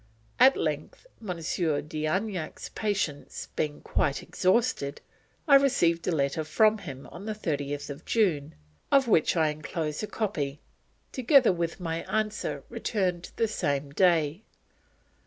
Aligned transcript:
At 0.39 0.57
length, 0.57 1.05
Monsieur 1.19 1.79
d'Anjac's 1.79 2.69
patience 2.69 3.49
being 3.55 3.81
quite 3.81 4.23
exhausted, 4.23 4.99
I 5.47 5.53
received 5.53 6.07
a 6.07 6.11
letter 6.11 6.43
from 6.43 6.79
him 6.79 7.05
on 7.11 7.25
the 7.27 7.35
30th 7.35 7.87
of 7.91 8.03
June, 8.03 8.55
of 8.91 9.07
which 9.07 9.37
I 9.37 9.49
enclose 9.49 10.01
a 10.01 10.07
copy 10.07 10.59
together 11.11 11.53
with 11.53 11.79
my 11.79 12.01
answer 12.05 12.63
returned 12.67 13.29
the 13.35 13.47
same 13.47 13.91
day. 13.91 14.41